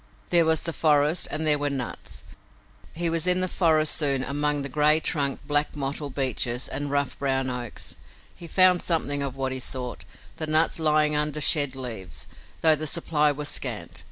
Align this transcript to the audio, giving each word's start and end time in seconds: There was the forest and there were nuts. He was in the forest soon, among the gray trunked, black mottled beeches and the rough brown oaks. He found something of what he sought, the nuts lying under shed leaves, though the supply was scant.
There 0.31 0.45
was 0.47 0.63
the 0.63 0.73
forest 0.73 1.27
and 1.29 1.45
there 1.45 1.59
were 1.59 1.69
nuts. 1.69 2.23
He 2.95 3.07
was 3.07 3.27
in 3.27 3.39
the 3.39 3.47
forest 3.47 3.95
soon, 3.95 4.23
among 4.23 4.63
the 4.63 4.67
gray 4.67 4.99
trunked, 4.99 5.47
black 5.47 5.75
mottled 5.75 6.15
beeches 6.15 6.67
and 6.67 6.85
the 6.85 6.89
rough 6.89 7.19
brown 7.19 7.51
oaks. 7.51 7.97
He 8.35 8.47
found 8.47 8.81
something 8.81 9.21
of 9.21 9.35
what 9.35 9.51
he 9.51 9.59
sought, 9.59 10.05
the 10.37 10.47
nuts 10.47 10.79
lying 10.79 11.15
under 11.15 11.39
shed 11.39 11.75
leaves, 11.75 12.25
though 12.61 12.73
the 12.73 12.87
supply 12.87 13.31
was 13.31 13.47
scant. 13.49 13.99